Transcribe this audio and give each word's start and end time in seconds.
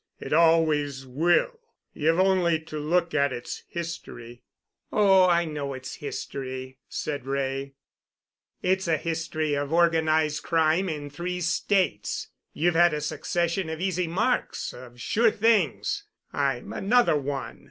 It 0.19 0.33
always 0.33 1.05
will. 1.05 1.59
You've 1.93 2.19
only 2.19 2.59
to 2.61 2.79
look 2.79 3.13
at 3.13 3.31
its 3.31 3.61
history——" 3.69 4.41
"Oh, 4.91 5.27
I 5.29 5.45
know 5.45 5.75
its 5.75 5.93
history," 5.97 6.79
said 6.89 7.27
Wray. 7.27 7.73
"It's 8.63 8.87
a 8.87 8.97
history 8.97 9.53
of 9.53 9.71
organized 9.71 10.41
crime 10.41 10.89
in 10.89 11.11
three 11.11 11.39
states. 11.39 12.29
You've 12.51 12.73
had 12.73 12.95
a 12.95 12.99
succession 13.01 13.69
of 13.69 13.79
easy 13.79 14.07
marks—of 14.07 14.99
sure 14.99 15.29
things. 15.29 16.05
I'm 16.33 16.73
another 16.73 17.15
one. 17.15 17.59